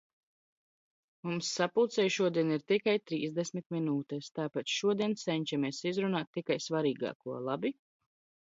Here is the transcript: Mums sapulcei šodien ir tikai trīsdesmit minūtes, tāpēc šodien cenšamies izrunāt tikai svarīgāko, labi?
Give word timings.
Mums 1.27 1.49
sapulcei 1.57 2.05
šodien 2.15 2.53
ir 2.55 2.63
tikai 2.71 2.95
trīsdesmit 3.11 3.67
minūtes, 3.77 4.33
tāpēc 4.39 4.73
šodien 4.79 5.17
cenšamies 5.27 5.83
izrunāt 5.93 6.33
tikai 6.39 6.59
svarīgāko, 6.71 7.39
labi? 7.51 7.77